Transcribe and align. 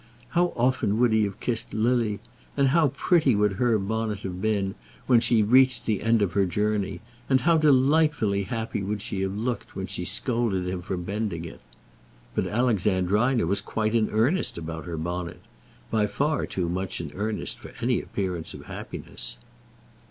How 0.29 0.45
often 0.55 0.97
would 0.97 1.13
he 1.13 1.25
have 1.25 1.39
kissed 1.39 1.75
Lily, 1.75 2.19
and 2.57 2.69
how 2.69 2.87
pretty 2.95 3.35
would 3.35 3.57
her 3.61 3.77
bonnet 3.77 4.21
have 4.21 4.41
been 4.41 4.73
when 5.05 5.19
she 5.19 5.43
reached 5.43 5.85
the 5.85 6.01
end 6.01 6.23
of 6.23 6.33
her 6.33 6.47
journey, 6.47 7.01
and 7.29 7.41
how 7.41 7.59
delightfully 7.59 8.41
happy 8.45 8.81
would 8.81 8.99
she 9.03 9.21
have 9.21 9.37
looked 9.37 9.75
when 9.75 9.85
she 9.85 10.03
scolded 10.03 10.67
him 10.67 10.81
for 10.81 10.97
bending 10.97 11.45
it! 11.45 11.61
But 12.33 12.47
Alexandrina 12.47 13.45
was 13.45 13.61
quite 13.61 13.93
in 13.93 14.09
earnest 14.09 14.57
about 14.57 14.85
her 14.85 14.97
bonnet; 14.97 15.41
by 15.91 16.07
far 16.07 16.47
too 16.47 16.67
much 16.67 16.99
in 16.99 17.11
earnest 17.13 17.59
for 17.59 17.71
any 17.79 18.01
appearance 18.01 18.55
of 18.55 18.65
happiness. 18.65 19.37